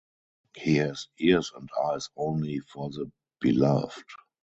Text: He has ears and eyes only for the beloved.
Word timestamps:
He 0.57 0.77
has 0.77 1.09
ears 1.19 1.51
and 1.55 1.69
eyes 1.85 2.09
only 2.17 2.57
for 2.57 2.89
the 2.89 3.11
beloved. 3.39 4.03